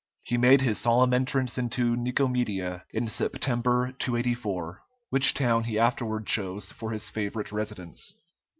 He 0.23 0.35
made 0.35 0.61
his 0.61 0.79
solemn 0.79 1.13
entrance 1.13 1.59
into 1.59 1.95
Nicomedia 1.95 2.85
in 2.89 3.07
September, 3.07 3.91
284, 3.99 4.81
which 5.11 5.35
town 5.35 5.65
he 5.65 5.77
afterward 5.77 6.25
chose 6.25 6.71
for 6.71 6.89
his 6.89 7.11
favorite 7.11 7.51
residence. 7.51 8.15